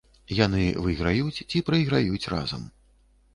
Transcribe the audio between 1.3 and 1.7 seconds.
ці